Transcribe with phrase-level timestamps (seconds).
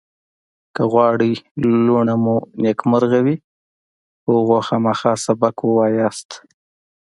[0.75, 1.33] که غواړئ
[1.87, 3.35] لوڼه مو نېکمرغ وي
[4.23, 6.29] په هغوی خامخا سبق ووایاست